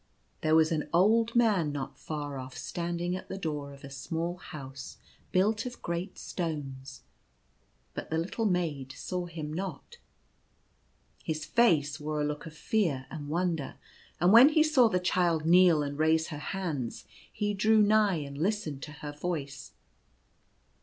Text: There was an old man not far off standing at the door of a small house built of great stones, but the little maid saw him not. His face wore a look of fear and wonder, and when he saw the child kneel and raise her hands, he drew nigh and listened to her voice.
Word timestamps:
There 0.41 0.55
was 0.55 0.71
an 0.71 0.89
old 0.91 1.35
man 1.35 1.71
not 1.71 1.99
far 1.99 2.39
off 2.39 2.57
standing 2.57 3.15
at 3.15 3.29
the 3.29 3.37
door 3.37 3.71
of 3.71 3.83
a 3.83 3.91
small 3.91 4.37
house 4.37 4.97
built 5.31 5.67
of 5.67 5.83
great 5.83 6.17
stones, 6.17 7.03
but 7.93 8.09
the 8.09 8.17
little 8.17 8.47
maid 8.47 8.93
saw 8.93 9.27
him 9.27 9.53
not. 9.53 9.97
His 11.23 11.45
face 11.45 11.99
wore 11.99 12.19
a 12.19 12.25
look 12.25 12.47
of 12.47 12.55
fear 12.57 13.05
and 13.11 13.29
wonder, 13.29 13.75
and 14.19 14.33
when 14.33 14.49
he 14.49 14.63
saw 14.63 14.89
the 14.89 14.99
child 14.99 15.45
kneel 15.45 15.83
and 15.83 15.99
raise 15.99 16.29
her 16.29 16.39
hands, 16.39 17.05
he 17.31 17.53
drew 17.53 17.79
nigh 17.79 18.15
and 18.15 18.39
listened 18.39 18.81
to 18.81 18.93
her 19.05 19.11
voice. 19.11 19.73